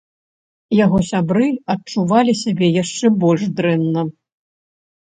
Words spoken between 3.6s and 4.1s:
дрэнна.